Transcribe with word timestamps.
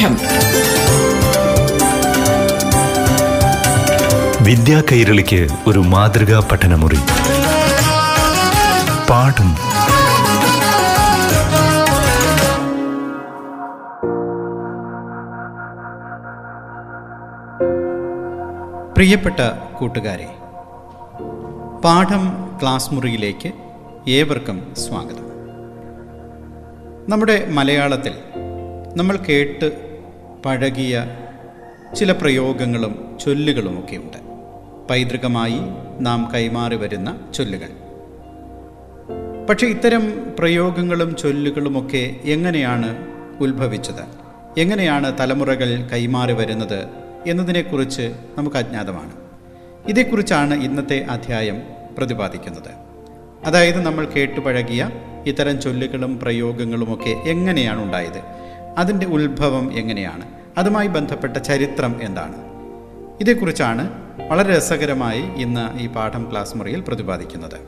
പാഠം 0.00 0.14
വിദ്യാ 4.44 4.82
കൈരളിക്ക് 4.92 5.48
ഒരു 5.66 5.78
മാതൃകാ 5.78 6.48
പഠനമുറി. 6.52 6.98
പാഠം. 9.10 9.50
പ്രിയപ്പെട്ട 18.94 19.40
കൂട്ടുകാരെ 19.78 20.28
പാഠം 21.84 22.50
ക്ലാസ് 22.62 22.94
മുറിയിലേക്ക് 22.94 23.52
ഏവർക്കും 24.08 24.74
സ്വാഗതം. 24.78 25.28
നമ്മുടെ 27.08 27.48
മലയാളത്തിൽ 27.48 28.12
നമ്മൾ 28.96 29.16
കേട്ട് 29.16 29.89
പഴകിയ 30.46 31.04
ചില 31.96 32.12
പ്രയോഗങ്ങളും 32.12 33.18
ചൊല്ലുകളുമൊക്കെയുണ്ട് 33.24 34.16
പൈതൃകമായി 34.90 35.60
നാം 36.00 36.30
കൈമാറി 36.34 36.76
വരുന്ന 36.76 37.16
ചൊല്ലുകൾ. 37.34 37.68
പക്ഷേ 39.46 39.66
ഇത്തരം 39.66 40.32
പ്രയോഗങ്ങളും 40.38 41.16
ചൊല്ലുകളുമൊക്കെ 41.16 42.16
എങ്ങനെയാണ് 42.24 43.06
ഉത്ഭവിച്ചത്? 43.40 44.20
എങ്ങനെയാണ് 44.60 45.18
തലമുറകൾ 45.18 45.88
കൈമാറി 45.92 46.32
വരുന്നത് 46.32 46.88
എന്നതിനെക്കുറിച്ച് 47.26 48.14
നമുക്ക് 48.38 48.56
അജ്ഞാതമാണ്. 48.56 49.12
ഇതേക്കുറിച്ചാണ് 49.88 50.64
ഇന്നത്തെ 50.64 51.06
അധ്യായം 51.10 51.62
പ്രതിപാദിക്കുന്നത്. 51.98 52.70
അതായത് 53.44 53.80
നമ്മൾ 53.80 54.04
കേട്ടുപഴകിയ 54.04 54.90
ഇത്തരം 55.26 55.60
ചൊല്ലുകളും 55.60 56.20
പ്രയോഗങ്ങളുമൊക്കെ 56.20 57.10
എങ്ങനെയാണ് 57.10 57.82
ഉണ്ടായത്? 57.82 58.49
അതിന്റെ 58.78 59.06
ഉത്ഭവം 59.06 59.72
എങ്ങനെയാണ്? 59.72 60.28
അതുമായി 60.58 60.88
ബന്ധപ്പെട്ട 60.88 61.36
ചരിത്രം 61.36 61.96
എന്താണ്? 62.02 62.34
ഇതേക്കുറിച്ചാണ് 63.20 63.84
വളരെ 64.30 64.56
രസകരമായി 64.56 65.22
ഇന്ന് 65.22 65.78
ഈ 65.78 65.86
പാഠം 65.86 66.30
ക്ലാസ് 66.30 66.56
മുറിയിൽ 66.56 66.84
പ്രതിപാദിക്കുന്നത്. 66.88 67.58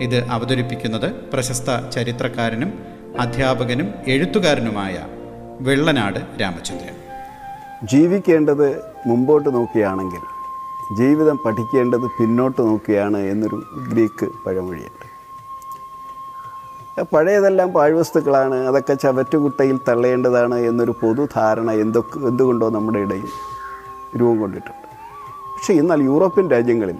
ഇത് 0.00 0.28
അവതരിപ്പിക്കുന്നത് 0.28 1.12
പ്രശസ്ത 1.12 1.90
ചരിത്രകാരനും 1.90 2.72
അധ്യാപകനും 3.20 3.94
എഴുത്തുകാരനുമായ 4.06 5.06
വെള്ളനാട് 5.60 6.20
രാമചന്ദ്രൻ. 6.40 6.96
ജീവിക്കേണ്ടത് 7.86 8.80
മുമ്പോട്ട് 9.06 9.54
നോക്കിയാണെങ്കിൽ 9.54 10.22
ജീവിതം 10.98 11.38
പഠിക്കേണ്ടത് 11.46 12.06
പിന്നോട്ട് 12.20 12.60
നോക്കിയാണ് 12.60 13.18
എന്നൊരു 13.18 13.62
ഗ്രീക്ക് 13.92 14.26
പഴമൊഴിയുണ്ട് 14.46 14.99
പഴയതെല്ലാം 16.98 17.72
പാഴ്വസ്തുക്കളാണ്. 17.72 18.54
അതൊക്കെ 18.54 18.94
ചവറ്റുകുട്ടയിൽ 18.94 19.80
തള്ളേണ്ടതാണ് 19.88 20.54
എന്നൊരു 20.54 20.94
പൊതുധാരണ 21.02 21.70
എന്തൊക്കെ 21.70 22.18
എന്തുകൊണ്ടോ 22.18 22.70
നമ്മുടെ 22.70 22.98
ഇടയിൽ 22.98 23.26
രൂപം 24.20 24.40
കൊണ്ടിട്ടുണ്ട്. 24.40 24.86
പക്ഷേ 25.54 25.74
എന്നാൽ 25.74 26.02
യൂറോപ്യൻ 26.02 26.50
രാജ്യങ്ങളിൽ 26.50 26.98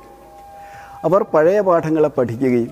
അവർ 1.05 1.23
പഴയ 1.23 1.61
പാഠങ്ങളെ 1.61 2.09
പഠിക്കുകയും 2.09 2.71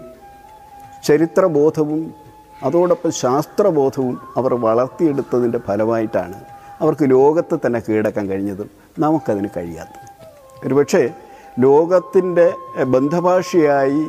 ചരിത്രബോധവും 1.06 2.14
അതോടൊപ്പം 2.62 3.12
ശാസ്ത്രബോധവും 3.12 4.20
അവർ 4.36 4.54
വളർത്തിയെടുത്തതിന്റെ 4.54 5.58
ഫലമായിട്ടാണ് 5.58 6.44
അവർക്ക് 6.80 7.10
ലോകത്ത് 7.10 7.58
തന്നെ 7.66 7.82
കീഴടക്കാൻ 7.88 8.28
കഴിഞ്ഞതും. 8.28 8.70
നമുക്കതിന് 8.98 9.48
കഴിയാത്തത് 9.56 10.08
ഒരുപക്ഷെ 10.66 11.10
ലോകത്തിന്റെ 11.58 12.52
ബന്ധഭാഷയായി 12.82 14.06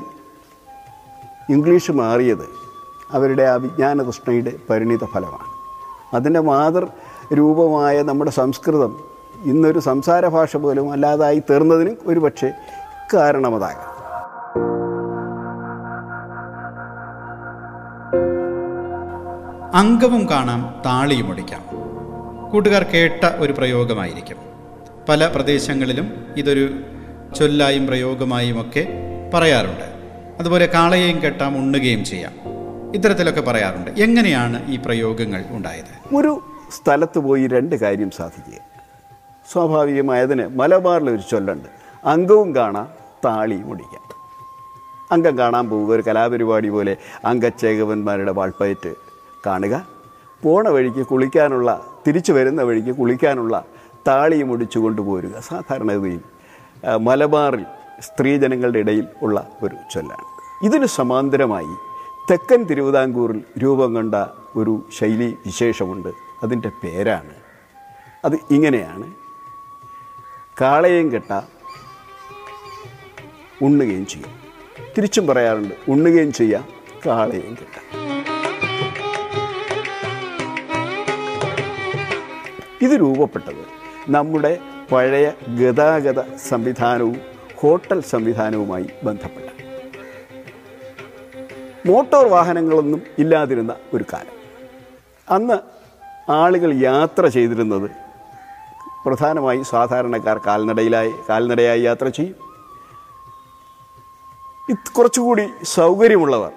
ഇംഗ്ലീഷ് 1.50 1.92
മാറിയത് 1.92 2.69
അവരുടെ 3.12 3.44
ആ 3.44 3.58
പരിണിത 4.70 5.06
ഫലമാണ്. 5.06 5.60
അതിന്റെ 6.16 6.40
മാതൃ 6.40 6.88
രൂപമായ 7.34 8.02
നമ്മുടെ 8.02 8.32
സംസ്കൃതം 8.32 9.00
ഇന്നൊരു 9.44 9.80
സംസാര 9.80 10.28
ഭാഷ 10.28 10.58
പോലും 10.58 10.92
അല്ലാതായി 10.92 11.40
തീർന്നതിനും 11.40 11.98
ഒരുപക്ഷെ 12.06 12.52
കാരണമതാകാം 13.14 14.00
അംഗവും 19.76 20.30
കാണാം 20.30 20.82
താളിയും 20.86 21.30
ഒടിക്കാം. 21.32 21.62
കൂട്ടുകാർ 22.52 22.84
കേട്ട 22.84 23.26
ഒരു 23.38 23.54
പ്രയോഗമായിരിക്കും. 23.54 24.38
പല 25.10 25.32
പ്രദേശങ്ങളിലും 25.36 26.14
ഇതൊരു 26.38 26.70
ചൊല്ലായും 27.36 27.88
പ്രയോഗമായും 27.88 28.62
ഒക്കെ 28.62 28.88
പറയാറുണ്ട്. 29.34 30.00
അതുപോലെ 30.40 30.66
കാളയെയും 30.66 31.24
കെട്ടാം 31.24 31.58
ഉണ്ണുകയും 31.58 32.06
ചെയ്യാം. 32.06 32.49
ഇത്തരത്തിലൊക്കെ 32.96 33.42
പറയാറുണ്ട്. 33.42 33.92
എങ്ങനെയാണ് 33.92 34.72
ഈ 34.72 34.78
പ്രയോഗങ്ങൾ 34.78 35.46
ഉണ്ടായത്? 35.50 36.16
ഒരു 36.16 36.42
സ്ഥലത്ത് 36.72 37.20
പോയി 37.20 37.48
രണ്ട് 37.48 37.76
കാര്യം 37.76 38.12
സാധിക്കുക. 38.12 38.60
സ്വാഭാവികമായതിന് 39.52 40.60
മലബാറിൽ 40.60 41.10
ഒരു 41.10 41.22
ചൊല്ലുണ്ട്. 41.32 41.70
അംഗവും 42.06 42.56
കാണാം 42.56 42.88
താളിയും 43.26 43.72
ഒടിക്കാം. 43.72 44.04
അംഗം 45.12 45.38
കാണാൻ 45.38 45.70
പോവുക 45.70 45.94
ഒരു 45.94 46.04
കലാപരിപാടി 46.08 46.70
പോലെ 46.70 46.98
അംഗച്ചേകവന്മാരുടെ 47.26 48.32
വാൾപ്പയറ്റ് 48.32 48.94
കാണുക. 49.46 49.88
പോണ 50.44 50.70
വഴിക്ക് 50.70 51.06
കുളിക്കാനുള്ള 51.06 51.86
തിരിച്ചു 52.08 52.32
വരുന്ന 52.32 52.62
വഴിക്ക് 52.62 52.90
കുളിക്കാനുള്ള 52.90 53.64
താളിയും 54.08 54.52
ഒടിച്ചു 54.52 54.80
കൊണ്ടുപോരുക 54.80 55.40
സാധാരണഗതിയിൽ 55.40 56.20
മലബാറിൽ 56.98 57.66
സ്ത്രീജനങ്ങളുടെ 58.02 58.80
ഇടയിൽ 58.80 59.08
ഉള്ള 59.22 59.48
ഒരു 59.64 59.76
ചൊല്ലാണ്. 59.94 60.26
ഇതിന് 60.66 60.86
സമാന്തരമായി 60.86 61.89
തെക്കൻ 62.32 62.64
തിരുവിതാംകൂറിൽ 62.64 63.44
രൂപം 63.64 63.96
കണ്ട 63.96 64.16
ഒരു 64.56 64.88
ശൈലി 64.98 65.38
വിശേഷമുണ്ട്. 65.46 66.10
അതിന്റെ 66.44 66.70
പേരാണ്. 66.84 67.34
അത് 68.26 68.36
ഇങ്ങനെയാണ്. 68.52 69.14
കാളയും 70.62 71.12
കെട്ട 71.12 71.42
ഉണ്ണുകയും 73.62 74.06
ചെയ്യും. 74.06 74.30
തിരിച്ചും 74.98 75.28
പറയാറുണ്ട് 75.28 75.76
ഉണ്ണുകയും 75.90 76.34
ചെയ്യാം 76.34 76.68
കാളയും 77.06 77.58
കെട്ട. 77.62 77.80
ഇത് 82.82 83.00
രൂപപ്പെട്ടത് 83.00 83.66
നമ്മുടെ 84.10 84.60
പഴയ 84.92 85.32
ഗതാഗത 85.56 86.36
സംവിധാനവും 86.36 87.22
ഹോട്ടൽ 87.56 88.02
സംവിധാനവുമായി 88.02 88.90
ബന്ധപ്പെട്ട 89.04 89.49
മോട്ടോർ 91.86 92.28
വാഹനങ്ങളൊന്നും 92.28 93.02
ഇല്ലാതിരുന്ന 93.20 93.76
ഒരു 93.94 94.06
കാലം. 94.14 94.40
അന്ന് 95.30 95.60
ആളുകൾ 96.32 96.74
യാത്ര 96.74 97.28
ചെയ്തിരുന്നത് 97.28 97.92
പ്രധാനമായും 99.06 99.64
സാധാരണക്കാർ 99.64 100.38
കാൽനടയിലായി 100.38 101.12
കാൽനടയായി 101.30 101.82
യാത്ര 101.82 102.08
ചെയ്യും. 102.08 102.36
കുറച്ചുകൂടി 104.98 105.50
സൗകര്യമുള്ളവർ 105.64 106.52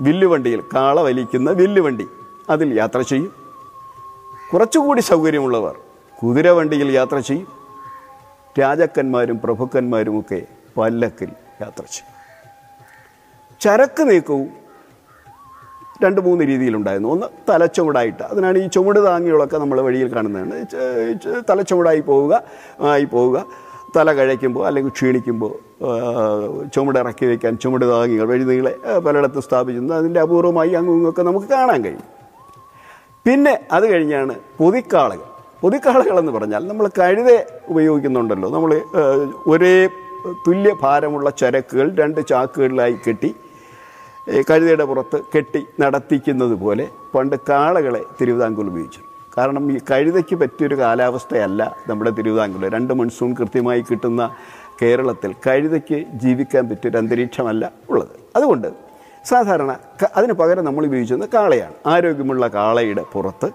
വില്ലുവണ്ടിയിൽ 0.00 0.62
കാള 0.74 1.00
വലിക്കുന്ന 1.00 1.50
വില്ലുവണ്ടി 1.50 2.06
അതിൽ 2.50 2.78
യാത്ര 2.78 3.00
ചെയ്യും. 3.00 3.32
കുറച്ചുകൂടി 4.52 5.00
സൗകര്യമുള്ളവർ 5.00 5.76
കുതിരവണ്ടിയിൽ 6.22 6.92
യാത്ര 6.92 7.18
ചെയ്യും. 7.18 7.48
രാജാക്കന്മാരും 8.60 9.40
പ്രഭുക്കന്മാരുമൊക്കെ 9.40 10.42
പല്ലക്കിൽ 10.76 11.28
യാത്ര 11.62 11.82
ചെയ്യും. 11.82 12.17
ചരക്ക് 13.60 14.10
നീക്കവും 14.10 14.48
രണ്ട് 16.04 16.20
മൂന്ന് 16.20 16.44
രീതിയിലുണ്ടായിരുന്നു. 16.44 17.08
ഒന്ന് 17.08 17.26
തലച്ചുവടായിട്ട് 17.48 18.22
അതിനാണ് 18.22 18.58
ഈ 18.58 18.68
ചുമട് 18.68 19.06
താങ്ങികളൊക്കെ 19.06 19.58
നമ്മൾ 19.58 19.80
വഴിയിൽ 19.80 20.14
കാണുന്നതാണ്. 20.14 20.62
ച- 20.62 21.38
പോവുക 22.00 22.42
ആയി 22.80 23.04
പോവുക. 23.04 23.46
തല 23.96 24.12
കഴിക്കുമ്പോൾ 24.12 24.66
അല്ലെങ്കിൽ 24.66 24.92
ക്ഷീണിക്കുമ്പോൾ 24.92 26.64
ചുമടിറക്കി 26.74 27.26
വയ്ക്കാൻ 27.26 27.58
ചുമട് 27.58 27.84
താങ്ങികൾ 27.90 28.24
വഴി 28.24 28.44
നീളെ 28.44 28.76
ആ, 28.86 28.98
പലയിടത്തും 28.98 29.42
സ്ഥാപിച്ചിരുന്നു 29.42 29.94
അതിന്റെ 29.94 30.20
അപൂർവമായി 30.20 30.70
അങ്ങും 30.70 30.92
ഇങ്ങുമൊക്കെ 30.92 31.22
നമുക്ക് 31.22 31.46
കാണാൻ 31.46 31.84
കഴിയും. 31.84 32.02
പിന്നെ 33.26 33.58
അത് 33.72 33.92
കഴിഞ്ഞാണ് 33.92 34.34
പൊതിക്കാളകൾ. 34.58 35.20
എന്ന് 36.18 36.32
പറഞ്ഞാൽ 36.32 36.68
നമ്മൾ 36.68 36.88
കഴുത 36.88 37.44
ഉപയോഗിക്കുന്നുണ്ടല്ലോ. 37.68 38.50
നമ്മൾ 38.50 38.80
ഒരേ 39.46 39.88
തുല്യ 40.48 40.74
ഭാരമുള്ള 40.82 41.30
ചരക്കുകൾ 41.30 41.94
രണ്ട് 41.94 42.26
ചാക്കുകളിലായി 42.26 42.96
കെട്ടി 43.08 43.34
കഴുതയുടെ 44.48 44.84
പുറത്ത് 44.84 45.18
കെട്ടി 45.36 45.66
നടത്തിക്കുന്നത് 45.80 46.54
പോലെ 46.54 46.88
പണ്ട് 47.14 47.36
കാളകളെ 47.48 48.02
തിരുവിതാംകൂർ 48.20 48.66
ഉപയോഗിച്ചു. 48.66 49.00
കാരണം 49.38 49.72
ഈ 49.72 49.78
കഴുതയ്ക്ക് 49.90 50.36
പറ്റിയൊരു 50.36 50.78
കാലാവസ്ഥയല്ല 50.78 51.76
നമ്മുടെ 51.88 52.10
തിരുവിതാംകൂർ. 52.10 52.72
രണ്ട് 52.72 52.94
മൺസൂൺ 52.94 53.34
കൃത്യമായി 53.34 53.80
കിട്ടുന്ന 53.80 54.30
കേരളത്തിൽ 54.82 55.34
കഴുതയ്ക്ക് 55.46 56.04
ജീവിക്കാൻ 56.14 56.68
പറ്റിയൊരു 56.68 56.96
അന്തരീക്ഷമല്ല 56.96 57.72
ഉള്ളത്. 57.90 58.08
അതുകൊണ്ട് 58.36 58.68
സാധാരണ 59.24 59.76
അതിന് 60.16 60.32
പകരം 60.32 60.64
നമ്മൾ 60.64 60.86
ഉപയോഗിച്ചിരുന്നത് 60.86 61.30
കാളയാണ്. 61.34 61.74
ആരോഗ്യമുള്ള 61.86 62.48
കാളയുടെ 62.48 63.04
പുറത്ത് 63.12 63.50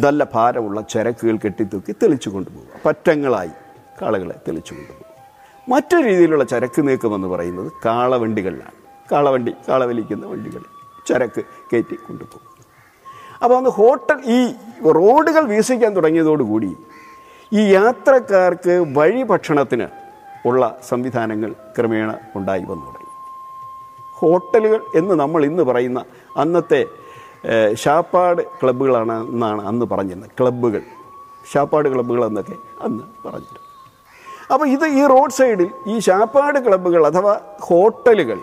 നല്ല 0.00 0.28
ഭാരമുള്ള 0.34 0.80
ചരക്കുകൾ 0.80 1.36
കെട്ടിത്തൂക്കി 1.36 1.92
തെളിച്ചു 1.92 2.30
കൊണ്ടുപോകുക 2.30 2.80
പറ്റങ്ങളായി 2.86 3.54
കാളകളെ 4.02 4.34
തെളിച്ചു 4.48 4.74
കൊണ്ടുപോകും 4.74 5.04
മറ്റൊരു 5.70 6.06
രീതിയിലുള്ള 6.08 6.44
ചരക്ക് 6.44 6.88
നീക്കം 6.88 7.14
എന്ന് 7.14 7.28
പറയുന്നത് 7.28 7.72
കാളവണ്ടികളിലാണ്. 7.84 8.77
കാളവണ്ടി 9.12 9.52
കാളവലിക്കുന്ന 9.68 10.26
വണ്ടികൾ 10.26 10.62
ചരക്ക് 11.08 11.42
കയറ്റി 11.70 11.94
കൊണ്ടുപോകും. 11.94 12.44
അപ്പോൾ 13.42 13.56
അന്ന് 13.56 13.70
ഹോട്ടൽ 13.70 14.18
ഈ 14.36 14.38
റോഡുകൾ 14.98 15.44
വീസിക്കാൻ 15.44 15.96
തുടങ്ങിയതോടുകൂടി 15.96 16.76
ഈ 17.52 17.62
യാത്രക്കാർക്ക് 17.72 18.74
വഴി 18.96 19.22
ഭക്ഷണത്തിന് 19.22 19.86
ഉള്ള 20.46 20.78
സംവിധാനങ്ങൾ 20.88 21.54
ക്രമേണ 21.76 22.18
ഉണ്ടായി 22.36 22.64
വന്നു 22.70 22.86
തുടങ്ങി. 22.86 23.12
ഹോട്ടലുകൾ 24.18 24.80
എന്ന് 24.94 25.14
നമ്മൾ 25.14 25.44
ഇന്ന് 25.44 25.62
പറയുന്ന 25.62 26.04
അന്നത്തെ 26.36 26.80
ഷാപ്പാട് 27.74 28.42
ക്ലബ്ബുകളാണ് 28.42 29.16
എന്നാണ് 29.30 29.66
അന്ന് 29.66 29.86
പറഞ്ഞിരുന്നത്. 29.86 30.30
ക്ലബ്ബുകൾ 30.40 30.82
ഷാപ്പാട് 31.52 31.88
ക്ലബ്ബുകൾ 31.88 32.24
എന്നൊക്കെ 32.26 32.56
അന്ന് 32.82 33.04
പറഞ്ഞിരുന്നു. 33.26 33.64
അപ്പോൾ 34.52 34.66
ഇത് 34.68 34.86
ഈ 34.86 35.06
റോഡ് 35.06 35.36
സൈഡിൽ 35.38 35.70
ഈ 35.86 35.98
ഷാപ്പാട് 35.98 36.58
ക്ലബ്ബുകൾ 36.66 37.06
അഥവാ 37.06 37.40
ഹോട്ടലുകൾ 37.60 38.38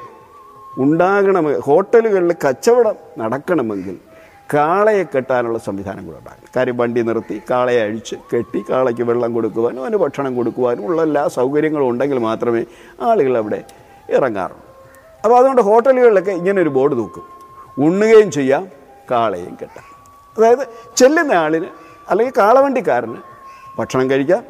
ഉണ്ടാകണം. 0.77 1.61
ഹോട്ടലുകളിൽ 1.61 2.35
കച്ചവടം 2.47 2.95
നടക്കണമെങ്കിൽ 3.17 3.97
കാളയെ 4.53 5.03
കെട്ടാനുള്ള 5.03 5.57
സംവിധാനം 5.57 6.05
കൂടെ 6.05 6.17
ഉണ്ടാകും 6.17 6.49
കാര്യം 6.55 6.77
വണ്ടി 6.77 7.01
നിർത്തി 7.01 7.41
കാളയെ 7.51 7.81
അഴിച്ച് 7.81 8.15
കെട്ടി 8.33 8.65
കാളയ്ക്ക് 8.69 9.01
വെള്ളം 9.01 9.33
കൊടുക്കുവാനും 9.33 9.83
അതിന് 9.85 9.97
ഭക്ഷണം 9.97 10.35
കൊടുക്കുവാനും 10.35 10.85
ഉള്ള 10.85 11.01
എല്ലാ 11.01 11.27
സൗകര്യങ്ങളും 11.27 11.89
ഉണ്ടെങ്കിൽ 11.89 12.17
മാത്രമേ 12.17 12.65
ആളുകൾ 13.01 13.37
അവിടെ 13.37 13.63
ഇറങ്ങാറുള്ളൂ. 14.09 14.63
അപ്പോൾ 15.23 15.37
അതുകൊണ്ട് 15.37 15.61
ഹോട്ടലുകളിലൊക്കെ 15.61 16.31
ഇങ്ങനെ 16.31 16.61
ഒരു 16.61 16.69
ബോർഡ് 16.69 16.97
തൂക്കും. 16.97 17.23
ഉണ്ണുകയും 17.77 18.31
ചെയ്യാം 18.31 18.67
കാളയും 19.11 19.57
കെട്ടാം. 19.61 19.87
അതായത് 20.37 20.67
ചെല്ലുന്ന 20.97 21.31
ആളിന് 21.31 21.65
അല്ലെങ്കിൽ 22.09 22.33
കാളവണ്ടിക്കാരന് 22.37 23.17
ഭക്ഷണം 23.79 24.09
കഴിക്കാം 24.09 24.43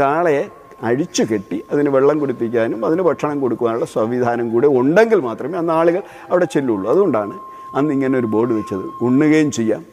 കാളയെ 0.00 0.48
അഴിച്ചു 0.84 1.22
കെട്ടി 1.22 1.62
അതിന് 1.72 1.88
വെള്ളം 1.88 2.18
കുടിപ്പിക്കാനും 2.18 2.86
അതിന് 2.86 3.02
ഭക്ഷണം 3.02 3.40
കൊടുക്കുവാനുള്ള 3.40 3.84
സംവിധാനം 3.84 4.50
കൂടെ 4.50 4.66
ഉണ്ടെങ്കിൽ 4.66 5.20
മാത്രമേ 5.20 5.58
അന്ന് 5.58 5.72
ആളുകൾ 5.72 6.02
അവിടെ 6.28 6.44
ചെല്ലുള്ളൂ. 6.44 6.90
അതുകൊണ്ടാണ് 6.90 7.34
അന്ന് 7.74 7.92
ഇങ്ങനെ 7.92 8.18
ഒരു 8.18 8.26
ബോർഡ് 8.26 8.52
വെച്ചത്. 8.52 8.84
ഉണ്ണുകയും 9.00 9.50
ചെയ്യാം 9.50 9.84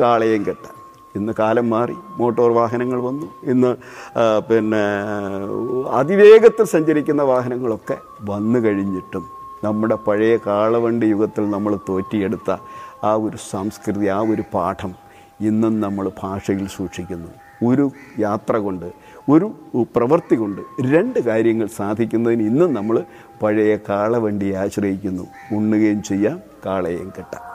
കാളയും 0.00 0.46
കെട്ടാം. 0.46 0.76
ഇന്ന് 1.16 1.32
കാലം 1.38 1.70
മാറി 1.70 1.96
മോട്ടോർ 2.18 2.50
വാഹനങ്ങൾ 2.50 3.00
വന്നു. 3.02 3.26
ഇന്ന് 3.42 3.76
പിന്നെ 4.48 4.82
അതിവേഗത്തിൽ 5.90 6.64
സഞ്ചരിക്കുന്ന 6.64 7.22
വാഹനങ്ങളൊക്കെ 7.22 7.96
വന്നു 8.30 8.58
കഴിഞ്ഞിട്ടും 8.58 9.24
നമ്മുടെ 9.64 9.94
പഴയ 9.94 10.36
കാളവണ്ടി 10.46 11.06
യുഗത്തിൽ 11.06 11.50
നമ്മൾ 11.50 11.78
തോറ്റിയെടുത്ത 11.88 12.50
ആ 13.04 13.14
ഒരു 13.14 13.36
സംസ്കൃതി 13.50 14.06
ആ 14.06 14.20
ഒരു 14.20 14.42
പാഠം 14.54 15.01
ഇന്നും 15.40 15.80
നമ്മൾ 15.80 16.10
ഭാഷയിൽ 16.22 16.66
സൂക്ഷിക്കുന്നു. 16.66 17.28
ഒരു 17.66 17.90
യാത്ര 18.18 18.56
കൊണ്ട് 18.56 18.92
ഒരു 19.28 19.54
പ്രവൃത്തി 19.96 20.36
കൊണ്ട് 20.36 20.62
രണ്ട് 20.92 21.18
കാര്യങ്ങൾ 21.18 21.66
സാധിക്കുന്നതിന് 21.66 22.42
ഇന്നും 22.42 22.74
നമ്മൾ 22.74 23.04
പഴയ 23.42 23.76
കാളവണ്ടിയെ 23.76 24.54
ആശ്രയിക്കുന്നു. 24.54 25.26
ഉണ്ണുകയും 25.52 26.02
ചെയ്യാം 26.02 26.40
കാളയും 26.66 27.12
കെട്ടാം. 27.18 27.52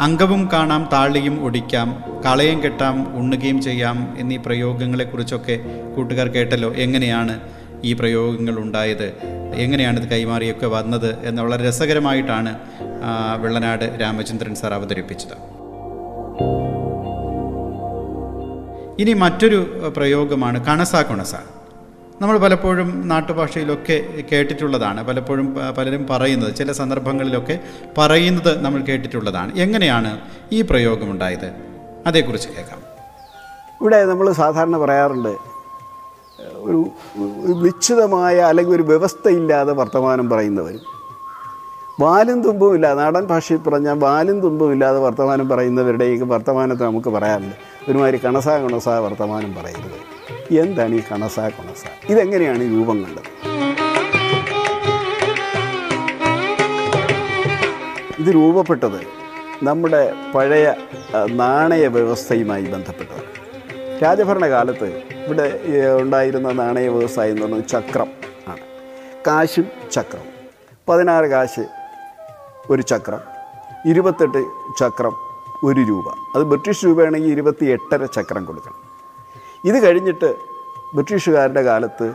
അംഗവും 0.00 0.48
കാണാം 0.52 0.88
താളിയും 0.92 1.44
ഒടിക്കാം 1.44 2.04
കളയും 2.26 2.62
കെട്ടാം 2.62 3.16
ഉണ്ണുകയും 3.18 3.62
ചെയ്യാം 3.62 4.14
എന്നീ 4.18 4.36
പ്രയോഗങ്ങളെക്കുറിച്ചൊക്കെ 4.36 5.60
കൂട്ടുകാർ 5.96 6.28
കേട്ടല്ലോ. 6.28 6.74
എങ്ങനെയാണ് 6.74 7.40
ഈ 7.84 7.92
പ്രയോഗങ്ങൾ 7.92 8.58
ഉണ്ടായത്? 8.58 9.06
എങ്ങനെയാണിത് 9.54 10.08
കൈമാറിയൊക്കെ 10.08 10.66
വന്നത്? 10.66 11.28
എന്ന് 11.28 11.42
വളരെ 11.42 11.68
രസകരമായിട്ടാണ് 11.68 12.58
വെള്ളനാട് 13.40 13.98
രാമചന്ദ്രൻ 14.00 14.54
സാർ 14.54 14.74
അവതരിപ്പിച്ചത്. 14.74 15.36
ഇനി 19.00 19.12
മറ്റൊരു 19.12 19.58
പ്രയോഗമാണ് 19.96 20.66
കണസ 20.66 20.96
കുണസ 20.96 21.34
നമ്മൾ 22.22 22.38
പലപ്പോഴും 22.38 23.08
നാട്ടുഭാഷയിലൊക്കെ 23.08 24.24
കേട്ടിട്ടുള്ളതാണ്. 24.32 25.06
പലപ്പോഴും 25.08 25.56
പലരും 25.78 26.06
പറയുന്നത് 26.10 26.54
ചില 26.54 26.72
സന്ദർഭങ്ങളിലൊക്കെ 26.72 27.58
പറയുന്നത് 27.98 28.64
നമ്മൾ 28.64 28.80
കേട്ടിട്ടുള്ളതാണ്. 28.80 29.58
എങ്ങനെയാണ് 29.58 30.20
ഈ 30.52 30.62
പ്രയോഗം 30.62 31.10
ഉണ്ടായത് 31.10 31.48
അതേക്കുറിച്ച് 32.06 32.48
കേൾക്കാം. 32.48 32.82
ഇവിടെ 33.80 34.04
നമ്മൾ 34.04 34.32
സാധാരണ 34.32 34.76
പറയാറുണ്ട് 34.76 35.49
ഒരു 36.46 36.80
നിശ്ചിതമായ 37.64 38.38
അല്ലെങ്കിൽ 38.38 38.74
ഒരു 38.74 38.82
വ്യവസ്ഥയില്ലാതെ 38.82 39.72
വർത്തമാനം 39.72 40.30
പറയുന്നവരും 40.30 41.00
വാലും 42.00 42.42
തുമ്പും 42.42 42.74
ഇല്ലാതെ 42.74 43.00
നാടൻ 43.00 43.24
ഭാഷയിൽ 43.26 43.58
പറഞ്ഞാൽ 43.58 43.98
വാലും 43.98 44.40
തുമ്പും 44.40 44.72
ഇല്ലാതെ 44.72 44.98
വർത്തമാനം 44.98 45.48
ഈ 46.04 46.20
വർത്തമാനത്തെ 46.20 46.84
നമുക്ക് 46.84 47.08
പറയാറുണ്ട്. 47.08 47.56
ഒരുമാതിരി 47.88 48.20
കണസ 48.24 48.48
കണസ 48.48 48.88
വർത്തമാനം 48.88 49.54
പറയരുത്. 49.54 49.98
എന്താണ് 50.60 50.94
ഈ 50.94 51.02
കണസ 51.12 51.40
കണസ? 51.40 51.84
ഇതെങ്ങനെയാണ് 52.08 52.62
രൂപം 52.62 53.04
കണ്ടത്? 53.04 53.28
ഇത് 58.22 58.34
രൂപപ്പെട്ടത് 58.34 59.00
നമ്മുടെ 59.62 60.12
പഴയ 60.34 60.74
നാണയ 61.26 61.86
വ്യവസ്ഥയുമായി 61.86 62.64
ബന്ധപ്പെട്ടതാണ്. 62.64 63.39
രാജഭരണകാലത്ത് 64.02 64.86
ഇവിടെ 65.26 65.60
ഉണ്ടായിരുന്ന 66.00 66.52
നാണയ 66.52 66.88
വ്യവസായം 66.88 67.30
എന്ന് 67.30 67.42
പറയുന്നത് 67.42 67.68
ചക്രം 67.68 68.06
ആണ്. 68.48 68.60
കാശും 69.26 69.64
ചക്രം. 69.92 70.22
പതിനാറ് 70.88 71.24
കാശ് 71.24 71.68
ഒരു 72.70 72.82
ചക്രം. 72.82 73.20
ഇരുപത്തെട്ട് 73.86 74.44
ചക്രം 74.78 75.12
ഒരു 75.64 75.80
രൂപ. 75.80 76.04
അത് 76.34 76.42
ബ്രിട്ടീഷ് 76.42 76.84
രൂപയാണെങ്കിൽ 76.84 77.30
ഇരുപത്തി 77.30 77.64
എട്ടര 77.64 78.04
ചക്രം 78.04 78.44
കൊടുക്കണം. 78.44 78.74
ഇത് 79.64 79.86
കഴിഞ്ഞിട്ട് 79.86 80.36
ബ്രിട്ടീഷുകാരുടെ 80.94 81.62
കാലത്ത് 81.62 82.14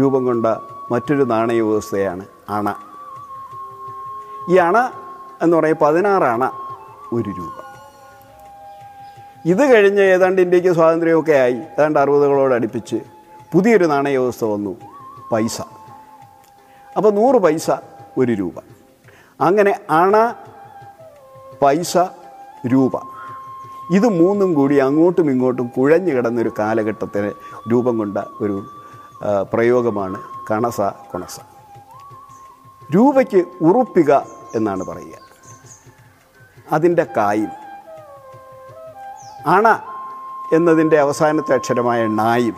രൂപം 0.00 0.24
കൊണ്ട 0.24 0.46
മറ്റൊരു 0.92 1.22
നാണയ 1.22 1.60
വ്യവസ്ഥയാണ് 1.60 2.24
അണ. 2.50 2.74
ഈ 4.50 4.56
അണ 4.56 4.90
എന്ന് 5.42 5.56
പറയുന്നത് 5.56 5.84
പതിനാറ് 5.84 6.22
അണ 6.22 6.50
ഒരു 7.12 7.30
രൂപ. 7.30 7.65
ഇത് 9.46 9.74
കഴിഞ്ഞ് 9.74 10.00
ഏതാണ്ട് 10.00 10.42
ഇന്ത്യയ്ക്ക് 10.42 10.72
സ്വാതന്ത്ര്യമൊക്കെ 10.74 11.32
ആയി. 11.32 11.54
ഏതാണ്ട് 11.54 11.98
അറുപതുകളോട് 11.98 12.54
അടുപ്പിച്ച് 12.54 12.96
പുതിയൊരു 13.52 13.84
നാണയ 13.84 14.16
വ്യവസ്ഥ 14.16 14.44
വന്നു. 14.44 14.76
പൈസ. 15.32 15.60
അപ്പോൾ 16.96 17.12
നൂറ് 17.12 17.36
പൈസ 17.36 17.70
ഒരു 18.18 18.32
രൂപ. 18.32 18.52
അങ്ങനെ 19.40 19.80
അണ 19.90 20.34
പൈസ 21.62 21.96
രൂപ. 22.66 22.96
ഇത് 23.94 24.08
മൂന്നും 24.08 24.54
കൂടി 24.54 24.76
അങ്ങോട്ടും 24.76 25.30
ഇങ്ങോട്ടും 25.30 25.66
കുഴഞ്ഞു 25.76 26.14
കിടന്നൊരു 26.14 26.52
കാലഘട്ടത്തിന് 26.58 27.32
രൂപം 27.72 27.98
കൊണ്ട 27.98 28.18
ഒരു 28.40 28.56
പ്രയോഗമാണ് 29.52 30.18
കണസ 30.50 30.80
കൊണസ. 30.80 31.40
രൂപയ്ക്ക് 32.94 33.44
ഉറുപ്പിക 33.60 34.12
എന്നാണ് 34.54 34.84
പറയുക. 34.84 35.16
അതിന്റെ 36.72 37.06
കായും. 37.16 37.65
അണ 39.46 39.80
എന്നതിന്റെ 40.52 41.00
അവസാനത്തെ 41.00 41.54
അക്ഷരമായ 41.54 42.06
നായും 42.06 42.56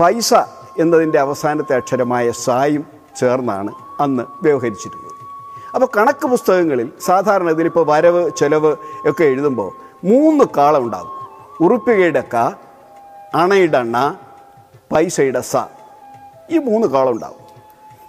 പൈസ 0.00 0.34
എന്നതിന്റെ 0.78 1.18
അവസാനത്തെ 1.20 1.76
അക്ഷരമായ 1.76 2.30
സായും 2.30 2.86
ചേർന്നാണ് 3.16 3.74
അന്ന് 4.00 4.22
വ്യവഹരിച്ചിരുന്നത്. 4.42 5.14
അപ്പോൾ 5.74 5.88
കണക്ക് 5.96 6.26
പുസ്തകങ്ങളിൽ 6.26 6.92
സാധാരണ 7.00 7.50
ഇതിലിപ്പോൾ 7.50 7.86
വരവ് 7.88 8.30
ചെലവ് 8.30 8.76
ഒക്കെ 9.08 9.24
എഴുതുമ്പോൾ 9.24 9.72
മൂന്ന് 10.06 10.44
കാളം 10.56 10.82
ഉണ്ടാകും. 10.82 11.10
ഉറുപ്പികയുടെ 11.60 12.20
ക 12.34 12.36
അണയുടെ 13.34 13.78
അണ 13.78 14.16
പൈസയുടെ 14.92 15.40
സ. 15.40 15.56
ഈ 16.50 16.58
മൂന്ന് 16.58 16.86
കാളം 16.86 17.10
ഉണ്ടാകും. 17.10 17.44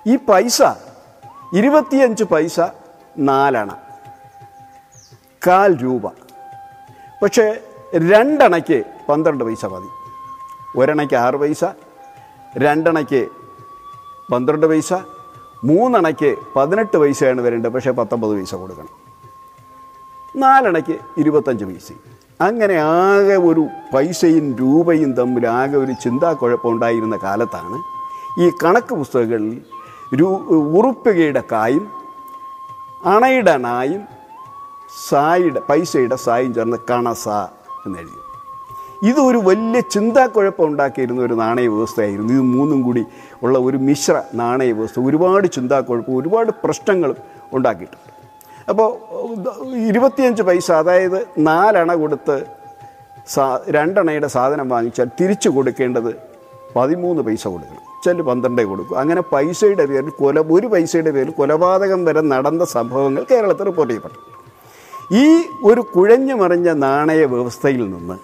ഈ 0.07 0.15
പൈസ 0.15 0.61
ഇരുപത്തിയഞ്ച് 1.53 2.23
പൈസ 2.23 2.59
നാലണ 3.17 3.77
കാൽ 5.47 5.77
രൂപ. 5.77 6.24
പക്ഷേ 7.23 7.59
രണ്ടണയ്ക്ക് 7.95 8.83
പന്ത്രണ്ട് 9.09 9.43
പൈസ 9.43 9.65
മതി. 9.65 9.89
ഒരണയ്ക്ക് 10.77 11.15
ആറ് 11.15 11.35
പൈസ 11.35 11.63
രണ്ടണയ്ക്ക് 12.57 13.27
പന്ത്രണ്ട് 14.31 14.65
പൈസ 14.65 14.93
മൂന്നണയ്ക്ക് 15.63 16.35
പതിനെട്ട് 16.55 16.97
പൈസയാണ് 16.97 17.41
വരേണ്ടത്. 17.41 17.69
പക്ഷേ 17.69 17.91
പത്തൊമ്പത് 17.91 18.31
പൈസ 18.31 18.55
കൊടുക്കണം. 18.55 18.89
നാലണയ്ക്ക് 20.35 20.99
ഇരുപത്തഞ്ച് 21.17 21.65
പൈസ. 21.65 21.91
അങ്ങനെ 22.41 22.73
ആകെ 22.73 23.35
ഒരു 23.35 23.67
പൈസയും 23.93 24.55
രൂപയും 24.55 25.13
തമ്മിൽ 25.13 25.47
ആകെ 25.47 25.77
ഒരു 25.77 25.91
ചിന്താക്കുഴപ്പമുണ്ടായിരുന്ന 25.91 27.19
കാലത്താണ് 27.23 27.77
ഈ 28.41 28.49
കണക്ക് 28.63 28.95
പുസ്തകങ്ങളിൽ 28.95 29.61
രൂ 30.15 30.27
ഉറുപ്പികയുടെ 30.79 31.43
കായും 31.51 31.91
അണയുടെ 33.05 33.57
നായും 33.57 34.14
സായുടെ 35.07 35.59
പൈസയുടെ 35.69 36.15
സായും 36.15 36.53
ചേർന്ന് 36.53 36.77
കണസ 36.89 37.29
എന്നെഴുതി 37.85 38.19
ഇതൊരു 39.07 39.37
വലിയ 39.37 39.79
ചിന്താക്കുഴപ്പം 39.79 40.65
ഉണ്ടാക്കിയിരുന്ന 40.65 41.21
ഒരു 41.21 41.33
നാണയ 41.33 41.67
വ്യവസ്ഥയായിരുന്നു. 41.67 42.33
ഇത് 42.33 42.41
മൂന്നും 42.41 42.81
കൂടി 42.81 43.05
ഉള്ള 43.43 43.59
ഒരു 43.59 43.77
മിശ്ര 43.77 44.21
നാണയ 44.33 44.71
വ്യവസ്ഥ. 44.71 44.99
ഒരുപാട് 44.99 45.47
ചിന്താക്കുഴപ്പം 45.47 46.17
ഒരുപാട് 46.17 46.51
പ്രശ്നങ്ങളും 46.51 47.15
ഉണ്ടാക്കിയിട്ടുണ്ട്. 47.53 48.11
അപ്പോൾ 48.69 48.97
ഇരുപത്തിയഞ്ച് 49.75 50.43
പൈസ 50.43 50.71
അതായത് 50.71 51.27
നാലണ 51.37 51.93
കൊടുത്ത് 51.93 52.45
സാ 53.27 53.59
രണ്ടണയുടെ 53.69 54.27
സാധനം 54.27 54.69
വാങ്ങിച്ചാൽ 54.69 55.09
തിരിച്ചു 55.21 55.49
കൊടുക്കേണ്ടത് 55.49 56.15
പതിമൂന്ന് 56.75 57.23
പൈസ 57.23 57.47
കൊടുക്കണം. 57.47 57.81
ചില 58.05 58.21
പന്ത്രണ്ടേ 58.21 58.63
കൊടുക്കും. 58.63 58.99
അങ്ങനെ 58.99 59.21
പൈസയുടെ 59.21 59.85
പേരിൽ 59.85 60.09
കൊല 60.09 60.39
ഒരു 60.39 60.67
പൈസയുടെ 60.67 61.11
പേരിൽ 61.11 61.31
കൊലപാതകം 61.31 62.05
വരെ 62.05 62.21
നടന്ന 62.21 62.65
സംഭവങ്ങൾ 62.65 63.25
കേരളത്തിൽ 63.31 63.63
റിപ്പോർട്ട് 63.63 63.93
ചെയ്യപ്പെട്ടു. 63.93 64.34
ഈ 65.11 65.25
ഒരു 65.63 65.81
കുഴഞ്ഞു 65.81 66.35
മറിഞ്ഞ 66.35 66.69
നാണയ 66.69 67.25
വ്യവസ്ഥയിൽ 67.25 67.89
നിന്ന് 67.89 68.17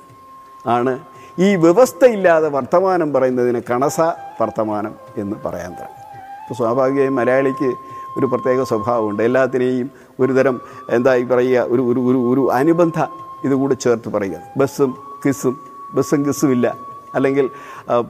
ആണ് 0.65 0.99
ഈ 1.39 1.55
വ്യവസ്ഥയില്ലാതെ 1.55 2.49
വർത്തമാനം 2.49 3.13
പറയുന്നതിന് 3.13 3.61
കണസ 3.69 3.99
വർത്തമാനം 4.41 4.93
എന്ന് 5.17 5.35
പറയാൻ 5.45 5.71
തരാം 5.73 5.97
ഇപ്പോൾ 6.41 6.53
സ്വാഭാവികമായും 6.53 7.15
മലയാളിക്ക് 7.15 7.69
ഒരു 8.17 8.25
പ്രത്യേക 8.25 8.63
സ്വഭാവമുണ്ട്. 8.63 9.23
എല്ലാത്തിനെയും 9.23 9.91
ഒരുതരം 10.19 10.61
എന്താ 10.89 11.15
ഈ 11.15 11.23
പറയുക 11.23 11.65
ഒരു 11.73 11.81
ഒരു 11.81 11.99
ഒരു 11.99 12.19
ഒരു 12.31 12.51
അനുബന്ധ 12.51 12.99
ഇതുകൂടി 13.43 13.75
ചേർത്ത് 13.75 14.09
പറയുക. 14.09 14.39
ബസ്സും 14.57 14.91
കിസ്സും 15.25 15.55
ബസ്സും 15.95 16.25
കിസ്സും 16.25 16.51
ഇല്ല. 16.51 16.67
അല്ലെങ്കിൽ 17.15 17.49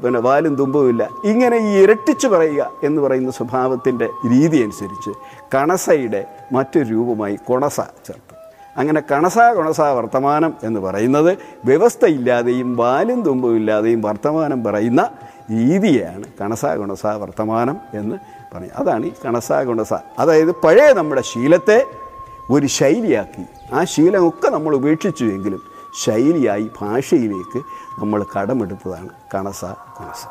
പിന്നെ 0.02 0.20
വാലും 0.20 0.56
തുമ്പുമില്ല 0.56 1.10
ഇങ്ങനെ 1.24 1.58
ഈ 1.58 1.84
ഇരട്ടിച്ച് 1.84 2.28
പറയുക 2.28 2.72
എന്ന് 2.84 3.02
പറയുന്ന 3.02 3.32
സ്വഭാവത്തിന്റെ 3.32 4.06
രീതി 4.06 4.64
അനുസരിച്ച് 4.64 5.12
കണസയുടെ 5.54 6.26
മറ്റൊരു 6.52 6.90
രൂപമായി 6.90 7.36
കൊണസ 7.36 7.80
ചേർത്തു 8.08 8.31
അങ്ങനെ 8.76 9.02
കണസാ 9.12 9.54
കണസാ 9.54 9.92
വർത്തമാനം 9.92 10.54
എന്ന് 10.64 10.80
പറയുന്നത് 10.80 11.32
വ്യവസ്ഥയില്ലാതെയും 11.66 12.76
വാലും 12.76 13.26
തുമ്പും 13.26 13.56
ഇല്ലാതെയും 13.56 14.02
വർത്തമാനം 14.02 14.64
പറയുന്ന 14.64 15.02
രീതിയാണ് 15.52 16.26
കണസാ 16.42 16.76
കണസാ 16.76 17.12
വർത്തമാനം 17.16 17.78
എന്ന് 17.94 18.18
പറയും 18.54 18.74
അതാണ് 18.78 19.06
ഈ 19.06 19.14
കണസ 19.26 19.52
ഗുണസ 19.64 19.94
അതായത് 20.20 20.52
പഴയ 20.64 20.94
നമ്മുടെ 20.94 21.22
ശീലത്തെ 21.22 21.78
ഒരു 22.50 22.66
ശൈലിയാക്കി. 22.68 23.44
ആ 23.74 23.84
ശീലമൊക്കെ 23.84 24.48
നമ്മൾ 24.50 24.76
ഉപേക്ഷിച്ചു 24.76 25.26
എങ്കിലും 25.26 25.62
ശൈലിയായി 26.06 26.70
ഭാഷയിലേക്ക് 26.82 27.60
നമ്മൾ 28.00 28.26
കടമെടുത്തതാണ് 28.36 29.10
കണസ 29.34 29.62
ഗുണസ 29.98 30.24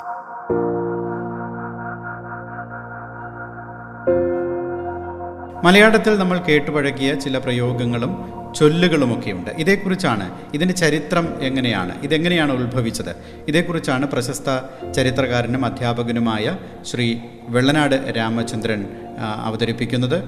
മലയാളത്തിൽ 5.64 6.18
നമ്മൾ 6.18 6.38
കേട്ടുപഴകിയ 6.38 7.14
ചില 7.14 7.38
പ്രയോഗങ്ങളും 7.38 8.32
ചൊല്ലുകളുമൊക്കെയുണ്ട്. 8.58 9.50
ഇതേക്കുറിച്ചാണ് 9.50 10.30
ഇതിന്റെ 10.54 10.74
ചരിത്രം 10.74 11.42
എങ്ങനെയാണ് 11.42 12.02
ഇതെങ്ങനെയാണ് 12.02 12.52
ഉത്ഭവിച്ചത്. 12.52 13.16
ഇതേക്കുറിച്ചാണ് 13.48 14.06
പ്രശസ്ത 14.06 14.58
ചരിത്രകാരനും 14.92 15.64
അധ്യാപകനുമായ 15.64 16.56
ശ്രീ 16.90 17.16
വെള്ളനാട് 17.48 18.14
രാമചന്ദ്രൻ 18.16 18.84
അവതരിപ്പിക്കുന്നത്. 19.18 20.24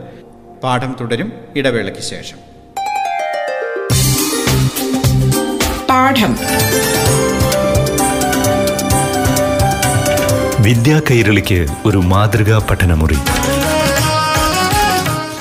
പാഠം 0.63 0.97
തുടരും 1.01 1.33
ഇടവേളയ്ക്ക് 1.57 2.01
ശേഷം. 2.01 2.37
പാഠം. 5.91 6.37
വിദ്യാ 10.63 11.01
കൈരളിക്ക് 11.11 11.67
ഒരു 11.87 11.99
മാതൃകാ 11.99 12.67
പഠനമുറി. 12.71 13.17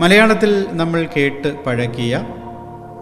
മലയാളത്തിൽ 0.00 0.66
നമ്മൾ 0.70 1.08
കേട്ട് 1.16 1.64
പഴകിയ 1.64 2.14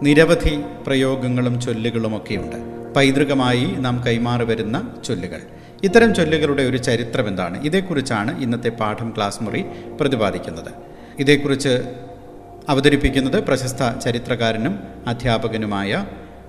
നിരവധി 0.03 0.59
പ്രയോഗങ്ങളും 0.87 1.61
ചൊല്ലുകളും 1.61 1.61
ചൊല്ലുകളുമൊക്കെയുണ്ട് 1.61 2.55
പൈതൃകമായി 2.93 3.65
നാം 3.65 4.03
കൈമാറി 4.07 4.43
വരുന്ന 4.43 4.93
ചൊല്ലുകൾ. 5.05 5.41
ഇത്തരം 5.83 6.15
ചൊല്ലുകളുടെ 6.15 6.63
ഒരു 6.63 6.77
ചരിത്രം 6.77 7.27
എന്താണ്? 7.27 7.61
ഇതേക്കുറിച്ചാണ് 7.63 8.41
ഇന്നത്തെ 8.41 8.69
പാഠം 8.69 9.13
ക്ലാസ് 9.15 9.43
മുറി 9.43 9.65
പ്രതിപാദിക്കുന്നത്. 10.01 10.71
ഇതേക്കുറിച്ച് 11.19 11.73
അവതരിപ്പിക്കുന്നത് 12.69 13.43
പ്രശസ്ത 13.43 13.99
ചരിത്രകാരനും 13.99 14.79
അധ്യാപകനുമായ 15.07 16.05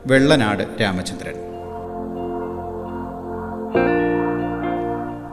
വെള്ളനാട് 0.07 0.65
രാമചന്ദ്രൻ. 0.81 1.37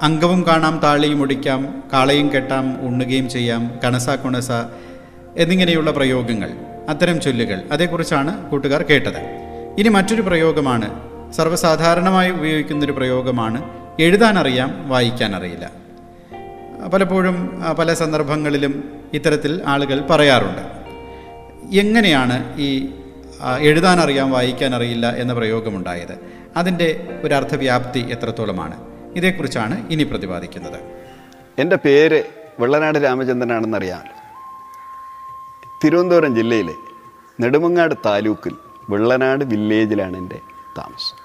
അംഗവും 0.02 0.48
കാണാം 0.48 0.80
താളിയും 0.84 1.22
ഒടിക്കാം 1.22 1.84
കാളയും 1.94 2.34
കെട്ടാം 2.34 2.66
ഉണ്ണുകയും 2.88 3.30
ചെയ്യാം 3.30 3.80
കണസ 3.84 4.10
കുണസ 4.10 4.52
എന്നിങ്ങനെയുള്ള 5.38 5.92
പ്രയോഗങ്ങൾ 5.92 6.52
അത്തരം 6.90 7.22
ചൊല്ലുകൾ 7.22 7.62
അതേക്കുറിച്ചാണ് 7.72 8.52
കൂട്ടുകാർ 8.52 8.84
കേട്ടത്. 8.84 9.20
ഇനി 9.78 9.90
മറ്റൊരു 9.90 10.22
പ്രയോഗമാണ് 10.22 11.16
സർവസാധാരണമായി 11.32 12.32
ഉപയോഗിക്കുന്നൊരു 12.32 12.92
പ്രയോഗമാണ് 12.92 13.70
എഴുതാനറിയാം 14.00 14.90
വായിക്കാനറിയില്ല. 14.90 15.72
പലപ്പോഴും 16.94 17.64
പല 17.80 17.94
സന്ദർഭങ്ങളിലും 17.94 19.02
ഇത്തരത്തിൽ 19.14 19.62
ആളുകൾ 19.66 20.02
പറയാറുണ്ട്. 20.02 20.62
എങ്ങനെയാണ് 21.76 22.60
ഈ 22.60 22.90
എഴുതാനറിയാം 23.60 24.32
വായിക്കാനറിയില്ല 24.32 25.16
എന്ന 25.16 25.34
പ്രയോഗമുണ്ടായത്? 25.34 26.20
അതിന്റെ 26.58 27.20
ഒരു 27.24 27.34
അർത്ഥവ്യാപ്തി 27.34 28.00
എത്രത്തോളമാണ്? 28.00 28.78
ഇതേക്കുറിച്ചാണ് 29.16 29.90
ഇനി 29.90 30.04
പ്രതിപാദിക്കുന്നത്. 30.04 30.80
എന്റെ 31.60 31.76
പേര് 31.76 32.24
വെള്ളനാട് 32.60 32.98
രാമചന്ദ്രനാണെന്നറിയാമല്ലോ. 33.04 34.25
തിരുവനന്തപുരം 35.86 36.36
ജില്ലയിലെ 36.36 36.76
നെടുമങ്ങാട് 37.40 37.96
താലൂക്കിൽ 38.06 38.54
വെള്ളനാട് 38.92 39.44
വില്ലേജിലാണ് 39.52 40.16
എന്റെ 40.18 40.40
താമസം. 40.78 41.18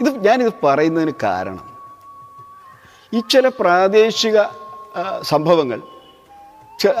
ഇത് 0.00 0.08
ഞാനിത് 0.26 0.52
പറയുന്നതിന് 0.64 1.12
കാരണം 1.22 1.66
ഈ 3.14 3.20
ചില 3.32 3.48
പ്രാദേശിക 3.60 4.38
സംഭവങ്ങൾ 5.22 5.80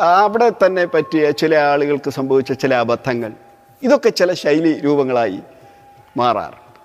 അവിടെ 0.02 0.48
തന്നെ 0.62 0.84
പറ്റിയ 0.84 1.30
ചില 1.30 1.54
ആളുകൾക്ക് 1.70 2.10
സംഭവിച്ച 2.10 2.52
ചില 2.52 2.74
അബദ്ധങ്ങൾ 2.74 3.32
ഇതൊക്കെ 3.82 4.10
ചില 4.10 4.32
ശൈലി 4.32 4.72
രൂപങ്ങളായി 4.84 5.40
മാറാറുണ്ട് 6.16 6.78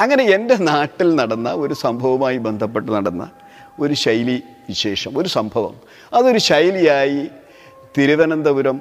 അങ്ങനെ 0.00 0.24
എന്റെ 0.36 0.56
നാട്ടിൽ 0.70 1.08
നടന്ന 1.20 1.48
ഒരു 1.52 1.74
സംഭവവുമായി 1.74 2.38
ബന്ധപ്പെട്ട് 2.38 2.90
നടന്ന 2.92 3.24
ഒരു 3.80 3.94
ശൈലി 3.94 4.36
വിശേഷം 4.68 5.18
ഒരു 5.18 5.28
സംഭവം. 5.28 5.74
അതൊരു 6.12 6.38
ശൈലിയായി 6.38 7.22
തിരുവനന്തപുരം 7.98 8.80